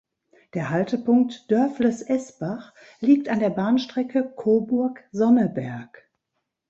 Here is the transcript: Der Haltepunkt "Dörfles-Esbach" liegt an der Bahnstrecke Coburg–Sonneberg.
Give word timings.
Der 0.55 0.71
Haltepunkt 0.71 1.51
"Dörfles-Esbach" 1.51 2.73
liegt 3.01 3.29
an 3.29 3.37
der 3.39 3.51
Bahnstrecke 3.51 4.27
Coburg–Sonneberg. 4.35 6.09